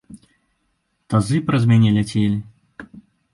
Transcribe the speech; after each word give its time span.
Тазы 1.13 1.37
праз 1.51 1.63
мяне 1.73 1.89
ляцелі! 1.99 2.37